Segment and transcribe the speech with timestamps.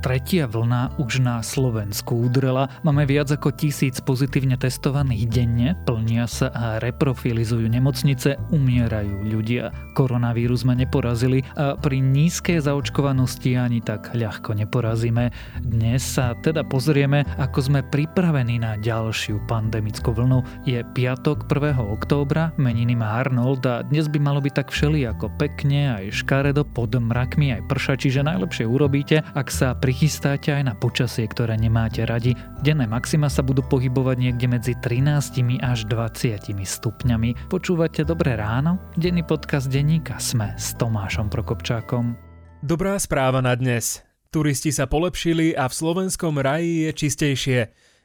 [0.00, 2.72] Tretia vlna už na Slovensku udrela.
[2.80, 9.68] Máme viac ako tisíc pozitívne testovaných denne, plnia sa a reprofilizujú nemocnice, umierajú ľudia.
[9.92, 15.36] Koronavírus sme neporazili a pri nízkej zaočkovanosti ani tak ľahko neporazíme.
[15.68, 20.64] Dnes sa teda pozrieme, ako sme pripravení na ďalšiu pandemickú vlnu.
[20.64, 21.76] Je piatok 1.
[21.76, 26.96] októbra, meniny má Arnold a dnes by malo byť tak všelijako pekne, aj škaredo, pod
[26.96, 32.06] mrakmi, aj prša, čiže najlepšie urobíte, ak sa pri prichystáte aj na počasie, ktoré nemáte
[32.06, 32.38] radi.
[32.62, 37.50] Denné maxima sa budú pohybovať niekde medzi 13 až 20 stupňami.
[37.50, 38.78] Počúvate Dobré ráno?
[38.94, 42.14] Denný podcast denníka Sme s Tomášom Prokopčákom.
[42.62, 44.06] Dobrá správa na dnes.
[44.30, 47.60] Turisti sa polepšili a v slovenskom raji je čistejšie.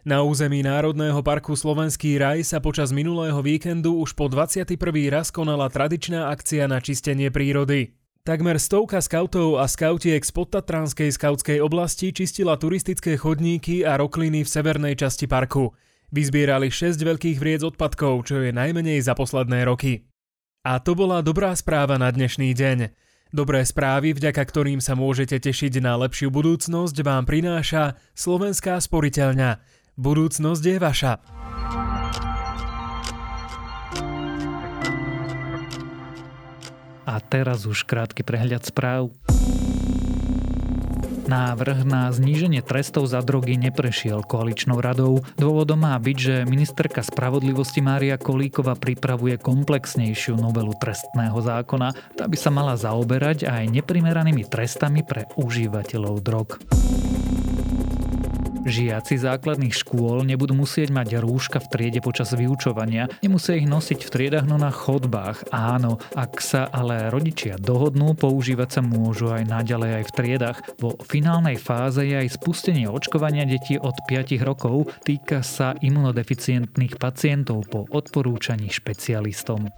[0.09, 4.73] Na území Národného parku Slovenský raj sa počas minulého víkendu už po 21.
[5.13, 7.93] raz konala tradičná akcia na čistenie prírody.
[8.25, 14.49] Takmer stovka skautov a skautiek z podtatranskej skautskej oblasti čistila turistické chodníky a rokliny v
[14.49, 15.77] severnej časti parku.
[16.09, 20.09] Vyzbierali 6 veľkých vriec odpadkov, čo je najmenej za posledné roky.
[20.65, 22.97] A to bola dobrá správa na dnešný deň.
[23.29, 29.61] Dobré správy, vďaka ktorým sa môžete tešiť na lepšiu budúcnosť, vám prináša Slovenská sporiteľňa.
[30.01, 31.13] Budúcnosť je vaša.
[37.15, 39.07] A teraz už krátky prehľad správ.
[41.31, 45.23] Návrh na zníženie trestov za drogy neprešiel koaličnou radou.
[45.39, 51.95] Dôvodom má byť, že ministerka spravodlivosti Mária Kolíková pripravuje komplexnejšiu novelu trestného zákona.
[52.19, 56.59] Tá by sa mala zaoberať aj neprimeranými trestami pre užívateľov drog.
[58.65, 64.09] Žiaci základných škôl nebudú musieť mať rúška v triede počas vyučovania, nemusia ich nosiť v
[64.09, 65.53] triedach, no na chodbách.
[65.53, 70.57] Áno, ak sa ale rodičia dohodnú, používať sa môžu aj naďalej aj v triedach.
[70.81, 77.69] Vo finálnej fáze je aj spustenie očkovania detí od 5 rokov, týka sa imunodeficientných pacientov
[77.69, 79.69] po odporúčaní špecialistom.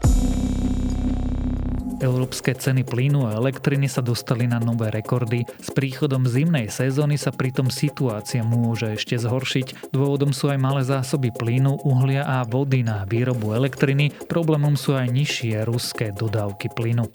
[1.98, 5.44] Európske ceny plynu a elektriny sa dostali na nové rekordy.
[5.58, 9.90] S príchodom zimnej sezóny sa pritom situácia môže ešte zhoršiť.
[9.90, 14.14] Dôvodom sú aj malé zásoby plynu, uhlia a vody na výrobu elektriny.
[14.30, 17.10] Problémom sú aj nižšie ruské dodávky plynu.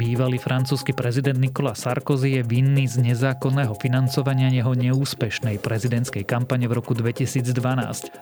[0.00, 6.80] Bývalý francúzsky prezident Nicolas Sarkozy je vinný z nezákonného financovania jeho neúspešnej prezidentskej kampane v
[6.80, 7.52] roku 2012.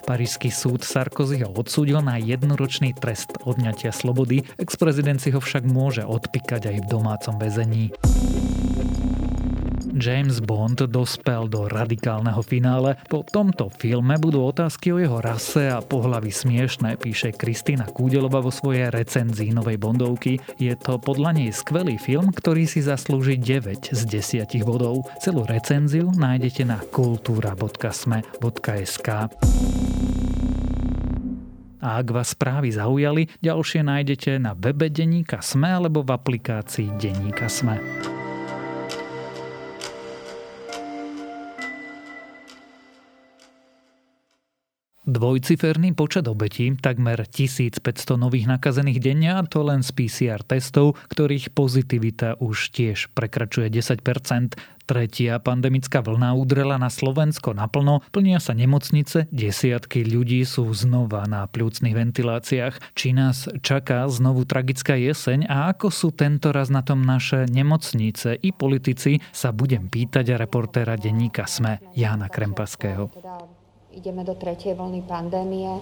[0.03, 6.67] Parížský súd Sarkozyho odsúdil na jednoročný trest odňatia slobody, ex-prezident si ho však môže odpíkať
[6.67, 7.95] aj v domácom väzení.
[9.99, 12.95] James Bond dospel do radikálneho finále.
[13.11, 18.55] Po tomto filme budú otázky o jeho rase a pohlavy smiešné, píše Kristýna Kúdelová vo
[18.55, 20.39] svojej recenzii novej Bondovky.
[20.57, 25.11] Je to podľa nej skvelý film, ktorý si zaslúži 9 z 10 bodov.
[25.19, 29.09] Celú recenziu nájdete na kultúra.sme.sk.
[31.79, 37.47] A ak vás správy zaujali, ďalšie nájdete na webe Deníka Sme alebo v aplikácii Deníka
[37.47, 37.79] Sme.
[45.09, 47.81] Dvojciferný počet obetí, takmer 1500
[48.21, 54.61] nových nakazených denne a to len z PCR testov, ktorých pozitivita už tiež prekračuje 10%.
[54.85, 61.49] Tretia pandemická vlna udrela na Slovensko naplno, plnia sa nemocnice, desiatky ľudí sú znova na
[61.49, 62.93] pľúcnych ventiláciách.
[62.93, 68.37] Či nás čaká znovu tragická jeseň a ako sú tento raz na tom naše nemocnice
[68.37, 73.09] i politici, sa budem pýtať reportéra denníka SME Jána Krempaského.
[73.89, 75.81] Ideme do tretej vlny pandémie,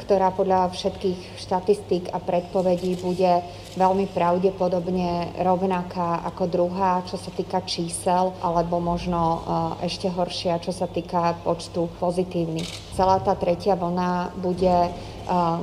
[0.00, 3.44] ktorá podľa všetkých štatistík a predpovedí bude
[3.76, 10.72] veľmi pravdepodobne rovnaká ako druhá, čo sa týka čísel, alebo možno eh, ešte horšia, čo
[10.72, 12.96] sa týka počtu pozitívnych.
[12.96, 14.94] Celá tá tretia vlna bude eh,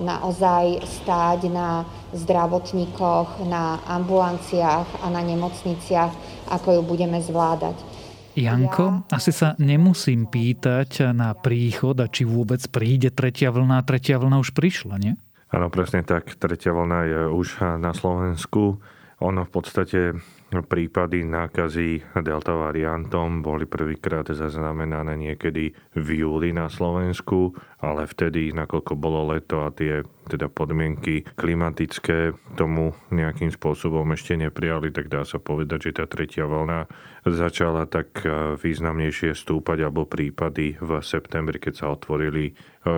[0.06, 6.14] naozaj stáť na zdravotníkoch, na ambulanciách a na nemocniciach,
[6.54, 7.89] ako ju budeme zvládať.
[8.38, 13.82] Janko, asi sa nemusím pýtať na príchod a či vôbec príde tretia vlna.
[13.84, 15.14] Tretia vlna už prišla, nie?
[15.50, 16.38] Áno, presne tak.
[16.38, 17.48] Tretia vlna je už
[17.82, 18.78] na Slovensku.
[19.20, 20.16] Ono v podstate
[20.50, 27.54] prípady nákazy delta variantom boli prvýkrát zaznamenané niekedy v júli na Slovensku,
[27.84, 34.94] ale vtedy, nakoľko bolo leto a tie teda podmienky klimatické tomu nejakým spôsobom ešte neprijali,
[34.94, 36.86] tak dá sa povedať, že tá tretia vlna
[37.26, 38.22] začala tak
[38.62, 42.54] významnejšie stúpať alebo prípady v septembri, keď sa otvorili e,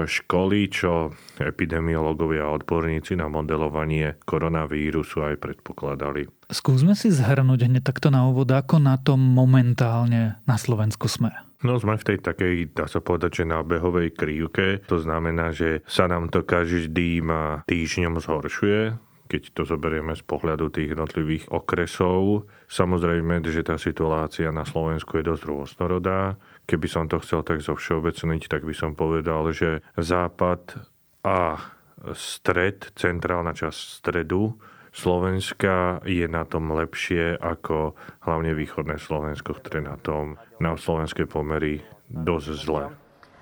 [0.05, 6.29] školy, čo epidemiológovia a odborníci na modelovanie koronavírusu aj predpokladali.
[6.51, 11.50] Skúsme si zhrnúť hneď takto na úvod, ako na tom momentálne na Slovensku sme.
[11.61, 14.81] No sme v tej takej, dá sa povedať, že nábehovej krivke.
[14.89, 17.29] To znamená, že sa nám to každým
[17.69, 18.97] týždňom zhoršuje
[19.31, 22.51] keď to zoberieme z pohľadu tých jednotlivých okresov.
[22.67, 26.35] Samozrejme, že tá situácia na Slovensku je dosť rôznorodá.
[26.67, 30.83] Keby som to chcel tak zo všeobecniť, tak by som povedal, že západ
[31.23, 31.63] a
[32.11, 34.59] stred, centrálna časť stredu
[34.91, 37.95] Slovenska je na tom lepšie ako
[38.27, 41.79] hlavne východné Slovensko, ktoré na tom na slovenskej pomery
[42.11, 42.83] dosť zle.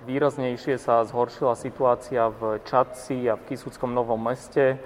[0.06, 4.78] Výraznejšie sa zhoršila situácia v Čadci a v Kisuckom Novom meste,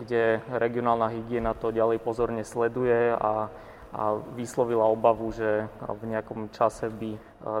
[0.00, 3.52] kde regionálna hygiena to ďalej pozorne sleduje a,
[3.92, 4.02] a
[4.38, 7.18] vyslovila obavu, že v nejakom čase by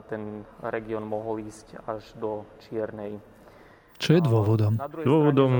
[0.08, 3.20] ten región mohol ísť až do čiernej
[4.02, 4.74] čo je dôvodom?
[5.06, 5.54] Dôvodom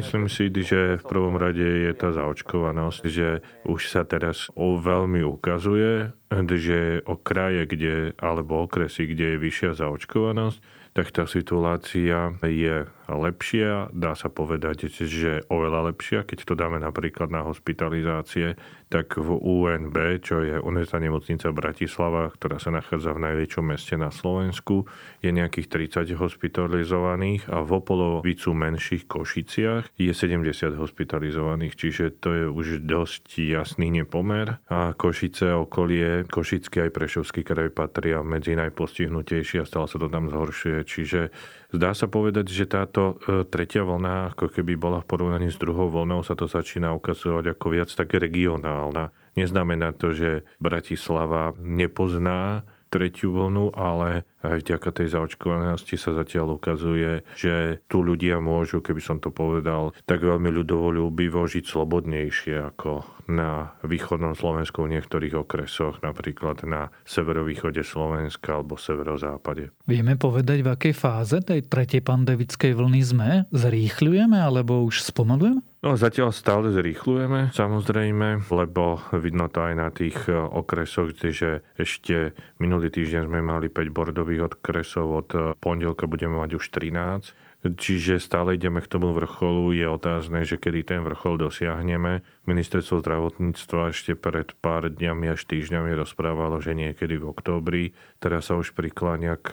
[0.00, 4.48] myslím si, že v prvom rade je tá zaočkovanosť, že už sa teraz
[4.80, 6.16] veľmi ukazuje,
[6.48, 10.58] že o kraje, kde, alebo okresy, kde je vyššia zaočkovanosť,
[10.98, 17.30] tak tá situácia je lepšia, dá sa povedať, že oveľa lepšia, keď to dáme napríklad
[17.30, 18.58] na hospitalizácie,
[18.88, 24.08] tak v UNB, čo je Univerzitná nemocnica Bratislava, ktorá sa nachádza v najväčšom meste na
[24.12, 24.88] Slovensku,
[25.20, 32.44] je nejakých 30 hospitalizovaných a v opolovicu menších Košiciach je 70 hospitalizovaných, čiže to je
[32.48, 34.60] už dosť jasný nepomer.
[34.72, 40.32] A Košice, okolie, Košický aj Prešovský kraj patria medzi najpostihnutejšie a stále sa to tam
[40.32, 41.28] zhoršuje, čiže
[41.68, 45.92] Zdá sa povedať, že táto e, tretia vlna, ako keby bola v porovnaní s druhou
[45.92, 49.12] vlnou, sa to začína ukazovať ako viac také regionálna.
[49.36, 57.26] Neznamená to, že Bratislava nepozná tretiu vlnu, ale aj vďaka tej zaočkovanosti sa zatiaľ ukazuje,
[57.34, 63.04] že tu ľudia môžu, keby som to povedal, tak veľmi ľudovo ľúbivo žiť slobodnejšie ako
[63.28, 69.68] na východnom Slovensku v niektorých okresoch, napríklad na severovýchode Slovenska alebo severozápade.
[69.84, 73.28] Vieme povedať, v akej fáze tej tretej pandemickej vlny sme?
[73.52, 75.60] Zrýchľujeme alebo už spomalujeme?
[75.78, 82.34] No zatiaľ stále zrýchlujeme, samozrejme, lebo vidno to aj na tých e, okresoch, že ešte
[82.58, 88.22] minulý týždeň sme mali 5 bordových okresov, od e, pondelka budeme mať už 13 Čiže
[88.22, 89.74] stále ideme k tomu vrcholu.
[89.74, 92.22] Je otázne, že kedy ten vrchol dosiahneme.
[92.46, 97.84] Ministerstvo zdravotníctva ešte pred pár dňami až týždňami rozprávalo, že niekedy v októbri.
[98.22, 99.48] Teraz sa už prikláňa k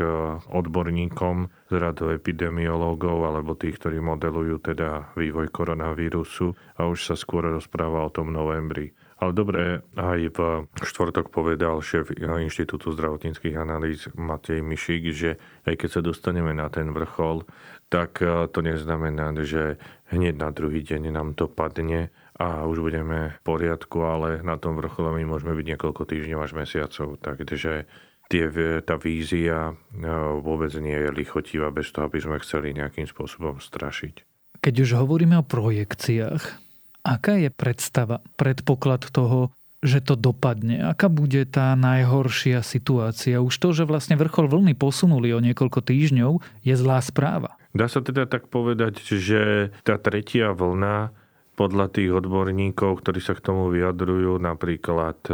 [0.53, 7.49] odborníkom z radu epidemiológov alebo tých, ktorí modelujú teda vývoj koronavírusu a už sa skôr
[7.49, 8.93] rozpráva o tom novembri.
[9.15, 10.39] Ale dobre, aj v
[10.75, 16.91] štvrtok povedal šéf Inštitútu zdravotníckých analýz Matej Mišik, že aj keď sa dostaneme na ten
[16.91, 17.47] vrchol,
[17.87, 19.79] tak e, to neznamená, že
[20.11, 24.75] hneď na druhý deň nám to padne a už budeme v poriadku, ale na tom
[24.75, 27.15] vrchole my môžeme byť niekoľko týždňov až mesiacov.
[27.23, 27.87] Takže
[28.27, 28.43] tie,
[28.83, 29.73] tá vízia e,
[30.43, 34.27] vôbec nie je lichotivá bez toho, aby sme chceli nejakým spôsobom strašiť.
[34.59, 36.64] Keď už hovoríme o projekciách,
[37.05, 39.53] Aká je predstava, predpoklad toho,
[39.85, 40.81] že to dopadne?
[40.81, 43.37] Aká bude tá najhoršia situácia?
[43.37, 47.61] Už to, že vlastne vrchol vlny posunuli o niekoľko týždňov, je zlá správa.
[47.77, 51.13] Dá sa teda tak povedať, že tá tretia vlna
[51.55, 55.33] podľa tých odborníkov, ktorí sa k tomu vyjadrujú, napríklad e,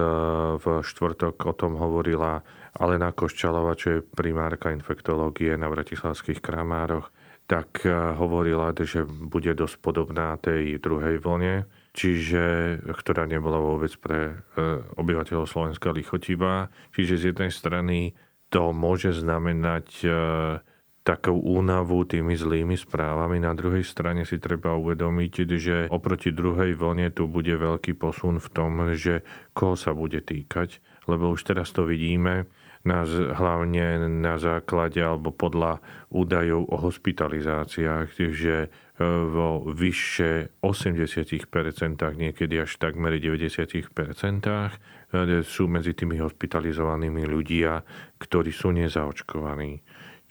[0.62, 2.46] v štvrtok o tom hovorila
[2.78, 7.10] Alena Koščalova, čo je primárka infektológie na Bratislavských kramároch,
[7.52, 14.20] tak eh, hovorila, že bude dosť podobná tej druhej vlne, čiže, ktorá nebola vôbec pre
[14.32, 16.72] eh, obyvateľov Slovenska lichotivá.
[16.96, 18.16] Čiže z jednej strany
[18.48, 20.14] to môže znamenať eh,
[21.02, 23.42] takú únavu tými zlými správami.
[23.42, 28.48] Na druhej strane si treba uvedomiť, že oproti druhej vlne tu bude veľký posun v
[28.54, 30.80] tom, že koho sa bude týkať,
[31.10, 32.46] lebo už teraz to vidíme,
[32.82, 35.78] na, hlavne na základe alebo podľa
[36.10, 38.70] údajov o hospitalizáciách, že e,
[39.06, 41.46] vo vyššie 80%,
[42.18, 47.86] niekedy až takmer 90% e, sú medzi tými hospitalizovanými ľudia,
[48.18, 49.82] ktorí sú nezaočkovaní.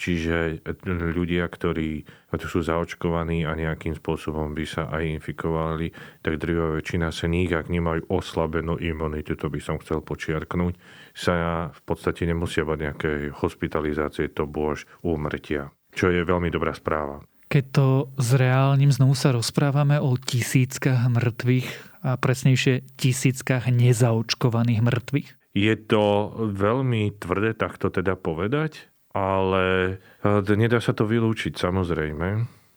[0.00, 0.64] Čiže
[1.12, 2.09] ľudia, ktorí
[2.40, 5.92] sú zaočkovaní a nejakým spôsobom by sa aj infikovali,
[6.25, 10.80] tak drvivá väčšina sa nich, ak nemajú oslabenú imunitu, to by som chcel počiarknúť,
[11.12, 15.69] sa v podstate nemusia bať nejaké hospitalizácie, to bôž úmrtia.
[15.92, 17.21] Čo je veľmi dobrá správa.
[17.50, 21.69] Keď to zreálnym znovu sa rozprávame o tisíckach mŕtvych
[22.09, 25.28] a presnejšie tisíckach nezaočkovaných mŕtvych?
[25.50, 32.29] Je to veľmi tvrdé takto teda povedať, ale e, nedá sa to vylúčiť samozrejme.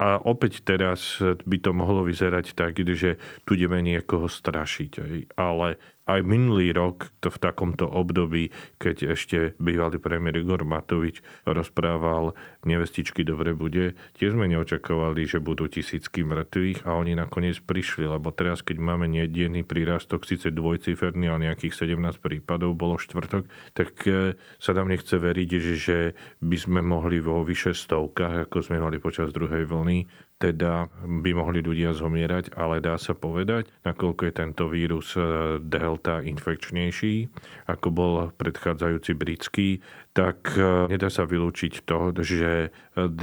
[0.01, 3.15] A opäť teraz by to mohlo vyzerať tak, že
[3.47, 4.91] tu ideme niekoho strašiť.
[5.37, 12.35] Ale aj minulý rok to v takomto období, keď ešte bývalý premiér Igor Matovič rozprával
[12.67, 18.35] nevestičky dobre bude, tiež sme neočakovali, že budú tisícky mŕtvych a oni nakoniec prišli, lebo
[18.35, 24.35] teraz, keď máme nedenný prírastok, síce dvojciferný, ale nejakých 17 prípadov bolo štvrtok, tak e,
[24.59, 25.97] sa nám nechce veriť, že
[26.43, 30.07] by sme mohli vo vyše stovkách, ako sme mali počas druhej vlny,
[30.41, 35.23] teda by mohli ľudia zomierať, ale dá sa povedať, nakoľko je tento vírus e,
[35.63, 37.31] delta infekčnejší,
[37.71, 39.79] ako bol predchádzajúci britský,
[40.11, 42.69] tak e, nedá sa vylúčiť to, že e,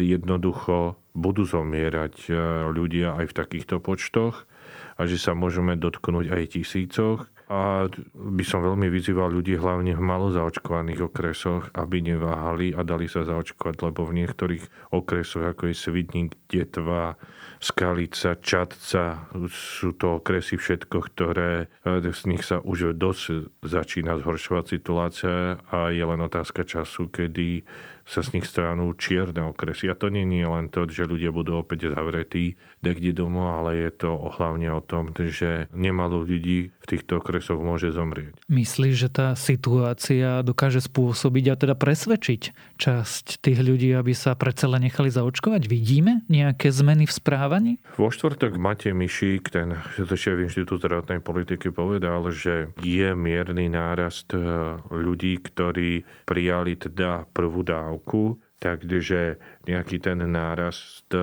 [0.01, 2.31] jednoducho budú zomierať
[2.71, 4.47] ľudia aj v takýchto počtoch
[4.95, 10.03] a že sa môžeme dotknúť aj tisícoch a by som veľmi vyzýval ľudí, hlavne v
[10.07, 15.75] malo zaočkovaných okresoch, aby neváhali a dali sa zaočkovať, lebo v niektorých okresoch, ako je
[15.75, 17.19] Svidník, Detva,
[17.59, 25.59] Skalica, Čadca, sú to okresy všetko, ktoré z nich sa už dosť začína zhoršovať situácia
[25.75, 27.67] a je len otázka času, kedy
[28.07, 29.91] sa z nich stránú čierne okresy.
[29.91, 33.91] A to nie je len to, že ľudia budú opäť zavretí dekde domov, ale je
[33.93, 38.33] to hlavne o tom, že nemalo ľudí v týchto okresoch môže zomrieť.
[38.49, 44.67] Myslíš, že tá situácia dokáže spôsobiť a teda presvedčiť časť tých ľudí, aby sa predsa
[44.67, 45.69] len nechali zaočkovať?
[45.69, 47.73] Vidíme nejaké zmeny v správaní?
[48.01, 54.41] Vo štvrtok Matej Mišík, ten šéf Inštitút zdravotnej politiky, povedal, že je mierny nárast eh,
[54.89, 57.61] ľudí, ktorí prijali teda prvú
[57.91, 61.19] dávku takže nejaký ten nárast e,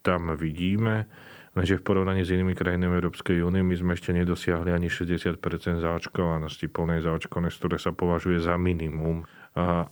[0.00, 1.04] tam vidíme.
[1.52, 5.38] Lenže v porovnaní s inými krajinami Európskej únie my sme ešte nedosiahli ani 60%
[5.84, 9.28] zaočkovanosti, plnej zaočkovanosti, ktoré sa považuje za minimum,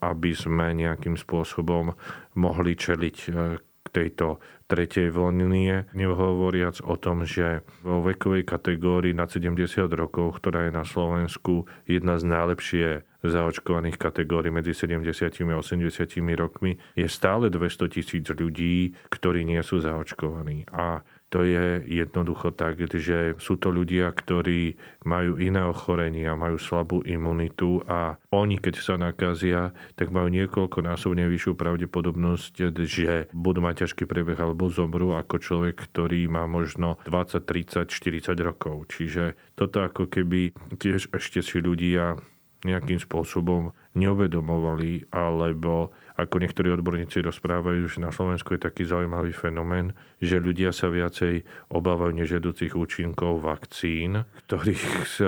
[0.00, 1.92] aby sme nejakým spôsobom
[2.38, 9.30] mohli čeliť e, k tejto tretej vlnie, nehovoriac o tom, že vo vekovej kategórii nad
[9.30, 12.86] 70 rokov, ktorá je na Slovensku jedna z najlepšie
[13.30, 15.04] zaočkovaných kategórií medzi 70
[15.52, 20.68] a 80 rokmi, je stále 200 tisíc ľudí, ktorí nie sú zaočkovaní.
[20.72, 27.02] A to je jednoducho tak, že sú to ľudia, ktorí majú iné ochorenia, majú slabú
[27.02, 33.86] imunitu a oni, keď sa nakazia, tak majú niekoľko násobne vyššiu pravdepodobnosť, že budú mať
[33.86, 38.86] ťažký priebeh alebo zomru ako človek, ktorý má možno 20, 30, 40 rokov.
[38.94, 42.22] Čiže toto ako keby tiež ešte si ľudia
[42.66, 49.92] nejakým spôsobom neuvedomovali, alebo ako niektorí odborníci rozprávajú, že na Slovensku je taký zaujímavý fenomén,
[50.20, 55.20] že ľudia sa viacej obávajú nežedúcich účinkov vakcín, ktorých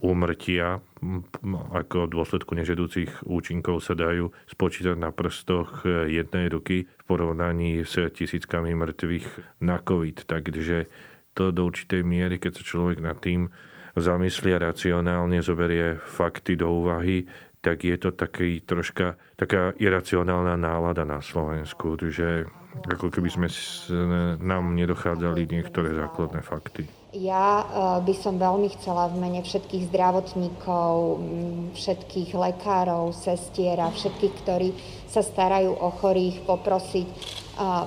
[0.00, 0.84] úmrtia
[1.72, 8.76] ako dôsledku nežedúcich účinkov sa dajú spočítať na prstoch jednej ruky v porovnaní s tisíckami
[8.76, 10.28] mŕtvych na COVID.
[10.28, 10.88] Takže
[11.32, 13.48] to do určitej miery, keď sa človek nad tým
[13.96, 17.26] zamyslia racionálne, zoberie fakty do úvahy,
[17.60, 22.48] tak je to taký troška taká iracionálna nálada na Slovensku, že
[22.88, 23.48] ako keby sme
[24.40, 26.99] nám nedochádzali niektoré základné fakty.
[27.10, 27.64] Ja e,
[28.06, 31.18] by som veľmi chcela v mene všetkých zdravotníkov,
[31.74, 34.70] všetkých lekárov, sestier a všetkých, ktorí
[35.10, 37.14] sa starajú o chorých, poprosiť e,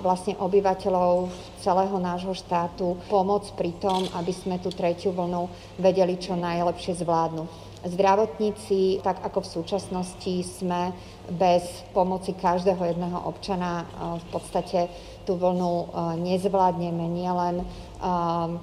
[0.03, 1.31] vlastne obyvateľov
[1.63, 5.47] celého nášho štátu pomoc pri tom, aby sme tú tretiu vlnu
[5.79, 7.71] vedeli čo najlepšie zvládnuť.
[7.83, 10.95] Zdravotníci, tak ako v súčasnosti sme
[11.31, 13.83] bez pomoci každého jedného občana
[14.23, 14.87] v podstate
[15.23, 15.89] tú vlnu
[16.19, 17.63] nezvládneme nielen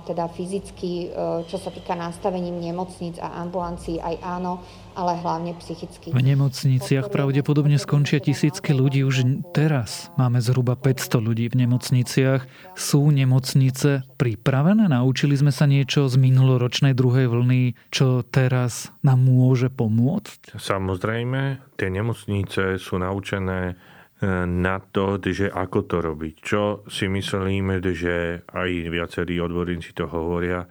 [0.04, 1.08] teda fyzicky,
[1.48, 4.60] čo sa týka nastavením nemocníc a ambulancií, aj áno,
[4.92, 6.12] ale hlavne psychicky.
[6.12, 9.00] V nemocniciach pravdepodobne skončia tisícky ľudí.
[9.00, 9.24] Už
[9.56, 12.44] teraz máme zhruba 500 ľudí v nemocniciach.
[12.76, 14.92] Sú nemocnice pripravené?
[14.92, 20.52] Naučili sme sa niečo z minuloročnej druhej vlny, čo teraz nám môže pomôcť?
[20.60, 23.80] Samozrejme, tie nemocnice sú naučené
[24.28, 26.34] na to, že ako to robiť.
[26.44, 30.68] Čo si myslíme, že aj viacerí odborníci to hovoria,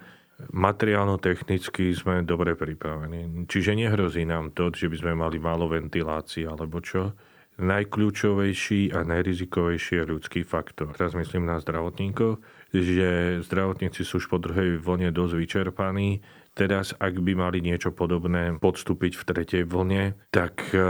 [0.54, 3.44] materiálno-technicky sme dobre pripravení.
[3.44, 7.12] Čiže nehrozí nám to, že by sme mali málo ventilácií alebo čo.
[7.60, 10.96] Najkľúčovejší a najrizikovejší je ľudský faktor.
[10.96, 12.40] Teraz myslím na zdravotníkov,
[12.72, 16.24] že zdravotníci sú už po druhej vlne dosť vyčerpaní
[16.60, 20.84] Teraz, ak by mali niečo podobné podstúpiť v tretej vlne, tak e,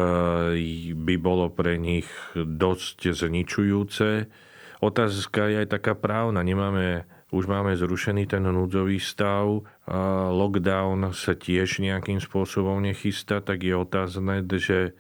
[0.99, 4.27] by bolo pre nich dosť zničujúce.
[4.83, 6.43] Otázka je aj taká právna.
[6.43, 9.62] Nemáme už máme zrušený ten núdzový stav,
[10.35, 14.99] lockdown sa tiež nejakým spôsobom nechystá, tak je otázne, že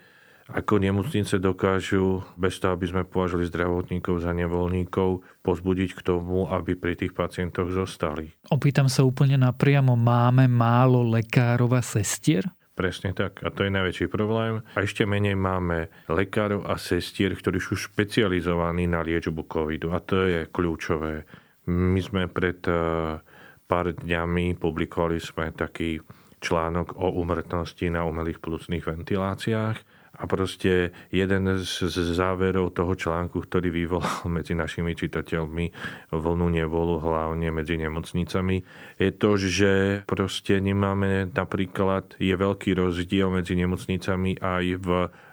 [0.50, 6.74] ako nemocnice dokážu, bez toho, aby sme považili zdravotníkov za nevoľníkov, pozbudiť k tomu, aby
[6.74, 8.34] pri tých pacientoch zostali.
[8.50, 12.44] Opýtam sa úplne napriamo, máme málo lekárov a sestier?
[12.74, 13.44] Presne tak.
[13.44, 14.64] A to je najväčší problém.
[14.72, 19.92] A ešte menej máme lekárov a sestier, ktorí sú špecializovaní na liečbu covidu.
[19.92, 21.28] A to je kľúčové.
[21.68, 23.20] My sme pred eh,
[23.68, 26.00] pár dňami publikovali sme taký
[26.40, 29.89] článok o umrtnosti na umelých plúcnych ventiláciách
[30.20, 35.72] a proste jeden z záverov toho článku, ktorý vyvolal medzi našimi čitateľmi
[36.12, 38.60] vlnu nevolu, hlavne medzi nemocnicami,
[39.00, 39.72] je to, že
[40.04, 44.88] proste nemáme napríklad, je veľký rozdiel medzi nemocnicami aj v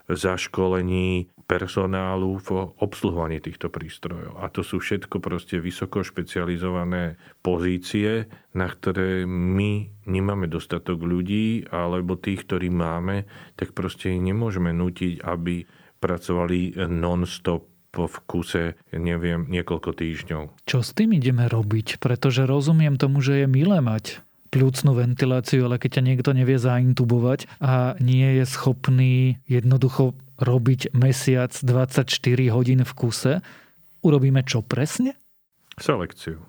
[0.08, 4.44] zaškolení personálu v obsluhovaní týchto prístrojov.
[4.44, 12.20] A to sú všetko proste vysoko špecializované pozície, na ktoré my nemáme dostatok ľudí, alebo
[12.20, 13.24] tých, ktorí máme,
[13.56, 15.64] tak proste ich nemôžeme nutiť, aby
[16.04, 17.64] pracovali non-stop
[17.98, 20.70] v kuse, neviem, niekoľko týždňov.
[20.70, 21.98] Čo s tým ideme robiť?
[21.98, 27.48] Pretože rozumiem tomu, že je milé mať plúcnú ventiláciu, ale keď ťa niekto nevie zaintubovať
[27.60, 32.08] a nie je schopný jednoducho robiť mesiac 24
[32.54, 33.34] hodín v kuse,
[34.06, 35.18] urobíme čo presne?
[35.78, 36.42] Selekciu.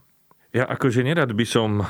[0.48, 1.86] Ja akože nerad by som eh,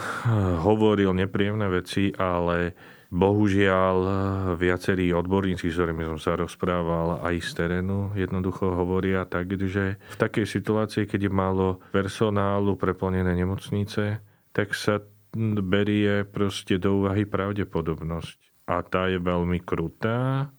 [0.59, 2.75] hovoril nepríjemné veci, ale
[3.09, 4.15] bohužiaľ eh,
[4.59, 10.17] viacerí odborníci, s ktorými som sa rozprával aj z terénu, jednoducho hovoria tak, že v
[10.19, 14.19] takej situácii, keď je málo personálu preplnené nemocnice,
[14.51, 14.99] tak sa
[15.63, 18.69] berie proste do úvahy pravdepodobnosť.
[18.69, 20.51] A tá je veľmi krutá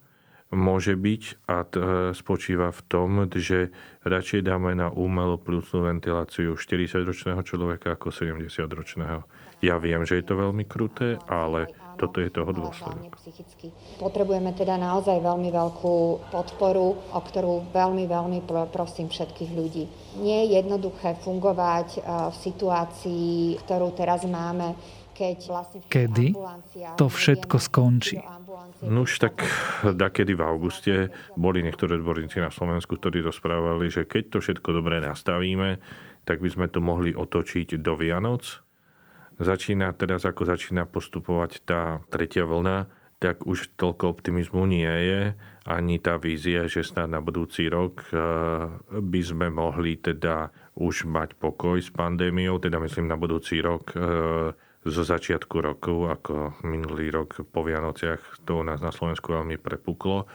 [0.50, 3.70] môže byť a t- spočíva v tom, že
[4.02, 9.22] radšej dáme na umelú plusnú ventiláciu 40-ročného človeka ako 70-ročného.
[9.62, 11.70] Ja viem, že je to veľmi kruté, ale
[12.00, 13.12] toto je toho dôsledok.
[14.00, 15.96] Potrebujeme teda naozaj veľmi veľkú
[16.32, 18.38] podporu, o ktorú veľmi, veľmi
[18.72, 19.84] prosím všetkých ľudí.
[20.24, 22.02] Nie je jednoduché fungovať eh,
[22.32, 24.72] v situácii, ktorú teraz máme,
[25.12, 26.32] keď vlastne Kedy
[26.96, 28.16] to všetko skončí?
[28.80, 29.44] No už tak
[29.84, 30.94] dakedy v auguste
[31.36, 35.76] boli niektoré odborníci na Slovensku, ktorí rozprávali, že keď to všetko dobre nastavíme,
[36.24, 38.64] tak by sme to mohli otočiť do Vianoc.
[39.40, 45.32] Začína teraz, ako začína postupovať tá tretia vlna, tak už toľko optimizmu nie je,
[45.64, 48.20] ani tá vízia, že snad na budúci rok eh,
[48.92, 54.52] by sme mohli teda už mať pokoj s pandémiou, teda myslím na budúci rok eh,
[54.84, 60.28] zo začiatku rokov, ako minulý rok po Vianociach, to u nás na Slovensku veľmi prepuklo.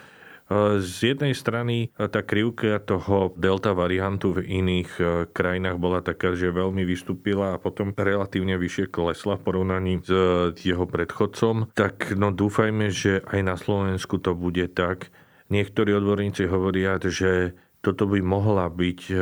[0.78, 5.04] Z jednej strany tá krivka toho delta variantu v iných e,
[5.34, 10.86] krajinách bola taká, že veľmi vystúpila a potom relatívne vyššie klesla v porovnaní s jeho
[10.86, 11.74] predchodcom.
[11.74, 15.10] Tak no dúfajme, že aj na Slovensku to bude tak.
[15.50, 19.14] Niektorí odborníci hovoria, že toto by mohla byť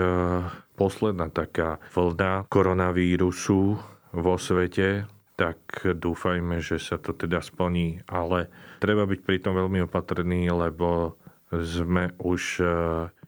[0.80, 3.76] posledná taká vlna koronavírusu
[4.14, 8.06] vo svete, tak dúfajme, že sa to teda splní.
[8.06, 11.18] Ale treba byť pritom veľmi opatrný, lebo
[11.54, 12.66] sme už e,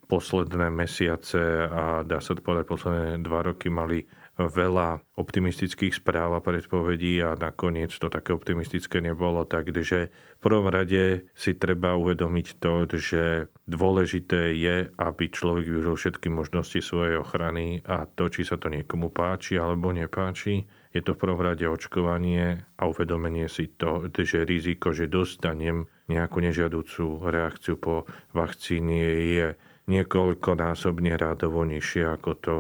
[0.06, 6.44] posledné mesiace a dá sa to povedať posledné dva roky mali veľa optimistických správ a
[6.44, 9.48] predpovedí a nakoniec to také optimistické nebolo.
[9.48, 16.28] Takže v prvom rade si treba uvedomiť to, že dôležité je, aby človek využil všetky
[16.28, 21.22] možnosti svojej ochrany a to, či sa to niekomu páči alebo nepáči, je to v
[21.28, 28.08] prvom rade očkovanie a uvedomenie si to, že riziko, že dostanem nejakú nežiaducú reakciu po
[28.32, 29.04] vakcíne
[29.36, 29.48] je
[29.92, 32.58] niekoľkonásobne rádovo nižšie ako to,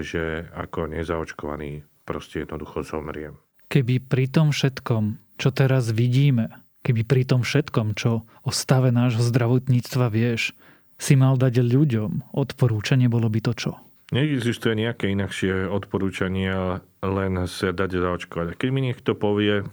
[0.00, 3.36] že ako nezaočkovaný proste jednoducho zomriem.
[3.68, 9.20] Keby pri tom všetkom, čo teraz vidíme, keby pri tom všetkom, čo o stave nášho
[9.20, 10.56] zdravotníctva vieš,
[10.96, 13.72] si mal dať ľuďom odporúčanie, bolo by to čo?
[14.14, 18.54] Neexistuje nejaké inakšie odporúčania, len sa dať zaočkovať.
[18.54, 19.66] Keď mi niekto povie,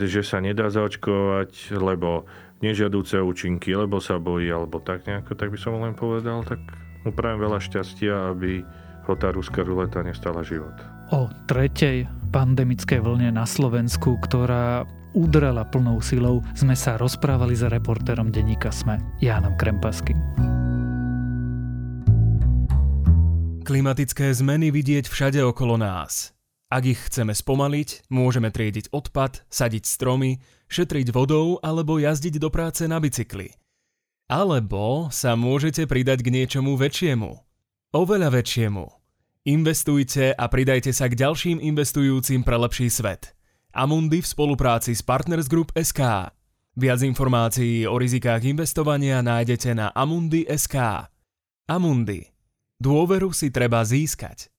[0.00, 2.24] že sa nedá zaočkovať, lebo
[2.64, 6.64] nežiadúce účinky, lebo sa bojí, alebo tak nejako, tak by som len povedal, tak
[7.04, 8.64] mu prajem veľa šťastia, aby
[9.04, 10.72] ho tá ruská ruleta nestala život.
[11.12, 18.32] O tretej pandemickej vlne na Slovensku, ktorá udrela plnou silou, sme sa rozprávali s reportérom
[18.32, 20.16] denníka SME, Jánom Krempaským.
[23.64, 26.36] Klimatické zmeny vidieť všade okolo nás.
[26.68, 32.84] Ak ich chceme spomaliť, môžeme triediť odpad, sadiť stromy, šetriť vodou alebo jazdiť do práce
[32.84, 33.56] na bicykli.
[34.28, 37.32] Alebo sa môžete pridať k niečomu väčšiemu–
[37.94, 38.90] Oveľa väčšiemu.
[39.46, 43.38] Investujte a pridajte sa k ďalším investujúcim pre lepší svet.
[43.70, 46.34] Amundi v spolupráci s Partners Group SK.
[46.74, 51.06] Viac informácií o rizikách investovania nájdete na Amundi.sk.
[51.70, 52.33] Amundi.
[52.82, 54.50] Dôveru si treba získať.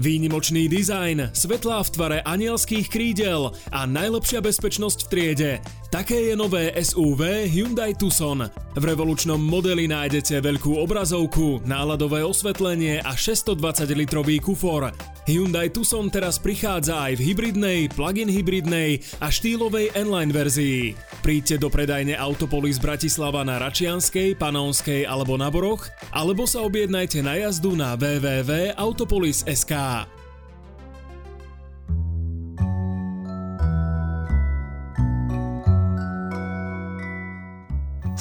[0.00, 5.52] Výnimočný dizajn, svetlá v tvare anielských krídel a najlepšia bezpečnosť v triede.
[5.92, 8.48] Také je nové SUV Hyundai Tucson.
[8.72, 14.88] V revolučnom modeli nájdete veľkú obrazovku, náladové osvetlenie a 620-litrový kufor.
[15.28, 20.96] Hyundai Tucson teraz prichádza aj v hybridnej, plug-in hybridnej a štýlovej N-Line verzii.
[21.20, 27.36] Príďte do predajne Autopolis Bratislava na Račianskej, Panonskej alebo na Boroch, alebo sa objednajte na
[27.36, 29.81] jazdu na www.autopolis.sk.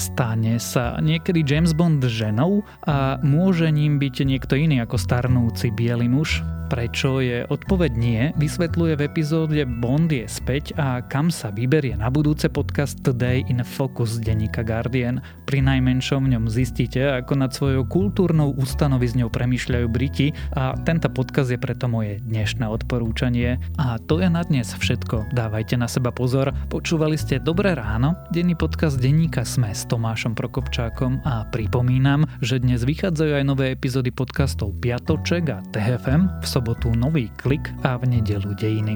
[0.02, 6.10] Stane sa niekedy James Bond ženou a môže ním byť niekto iný ako starnúci biely
[6.10, 6.42] muž?
[6.72, 12.08] Prečo je odpoveď nie, vysvetľuje v epizóde Bond je späť a kam sa vyberie na
[12.08, 15.20] budúce podcast Today in Focus denníka Guardian.
[15.44, 21.60] Pri najmenšom ňom zistíte, ako nad svojou kultúrnou ustanovizňou premýšľajú Briti a tento podcast je
[21.60, 23.60] preto moje dnešné odporúčanie.
[23.76, 25.36] A to je na dnes všetko.
[25.36, 26.56] Dávajte na seba pozor.
[26.72, 32.88] Počúvali ste Dobré ráno, denný podcast denníka Sme s Tomášom Prokopčákom a pripomínam, že dnes
[32.88, 38.54] vychádzajú aj nové epizódy podcastov Piatoček a TFM v sobotu Nový klik a v nedelu
[38.54, 38.94] Dejiny.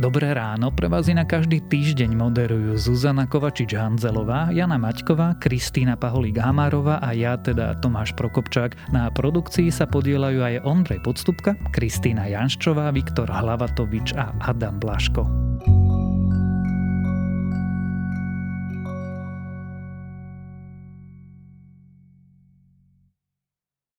[0.00, 7.12] Dobré ráno pre vás na každý týždeň moderujú Zuzana Kovačič-Hanzelová, Jana Maťková, Kristýna Paholík-Hamárová a
[7.12, 8.96] ja teda Tomáš Prokopčák.
[8.96, 15.28] Na produkcii sa podielajú aj Ondrej Podstupka, Kristýna Janščová, Viktor Hlavatovič a Adam Blaško.